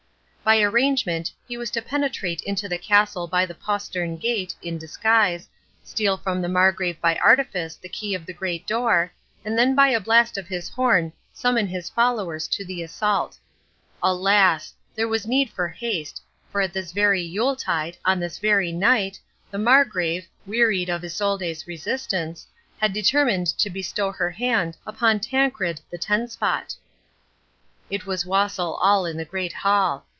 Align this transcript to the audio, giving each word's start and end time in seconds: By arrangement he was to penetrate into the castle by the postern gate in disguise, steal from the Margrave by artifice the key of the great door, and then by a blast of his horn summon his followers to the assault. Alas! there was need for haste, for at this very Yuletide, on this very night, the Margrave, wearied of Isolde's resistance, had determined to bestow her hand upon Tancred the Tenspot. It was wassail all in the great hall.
By 0.43 0.59
arrangement 0.59 1.31
he 1.47 1.55
was 1.55 1.69
to 1.69 1.83
penetrate 1.83 2.41
into 2.41 2.67
the 2.67 2.79
castle 2.79 3.27
by 3.27 3.45
the 3.45 3.53
postern 3.53 4.17
gate 4.17 4.55
in 4.59 4.79
disguise, 4.79 5.47
steal 5.83 6.17
from 6.17 6.41
the 6.41 6.49
Margrave 6.49 6.99
by 6.99 7.15
artifice 7.17 7.75
the 7.75 7.87
key 7.87 8.15
of 8.15 8.25
the 8.25 8.33
great 8.33 8.65
door, 8.65 9.11
and 9.45 9.55
then 9.57 9.75
by 9.75 9.89
a 9.89 9.99
blast 9.99 10.39
of 10.39 10.47
his 10.47 10.67
horn 10.67 11.13
summon 11.31 11.67
his 11.67 11.91
followers 11.91 12.47
to 12.49 12.65
the 12.65 12.81
assault. 12.81 13.37
Alas! 14.01 14.73
there 14.95 15.07
was 15.07 15.27
need 15.27 15.51
for 15.51 15.67
haste, 15.67 16.21
for 16.51 16.59
at 16.59 16.73
this 16.73 16.91
very 16.91 17.21
Yuletide, 17.21 17.97
on 18.03 18.19
this 18.19 18.39
very 18.39 18.71
night, 18.71 19.19
the 19.51 19.59
Margrave, 19.59 20.25
wearied 20.47 20.89
of 20.89 21.03
Isolde's 21.03 21.67
resistance, 21.67 22.47
had 22.79 22.91
determined 22.93 23.47
to 23.59 23.69
bestow 23.69 24.11
her 24.11 24.31
hand 24.31 24.75
upon 24.87 25.19
Tancred 25.19 25.81
the 25.91 25.99
Tenspot. 25.99 26.75
It 27.91 28.07
was 28.07 28.25
wassail 28.25 28.79
all 28.81 29.05
in 29.05 29.17
the 29.17 29.23
great 29.23 29.53
hall. 29.53 30.07